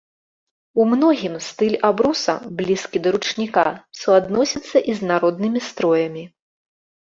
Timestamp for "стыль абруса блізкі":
1.47-2.97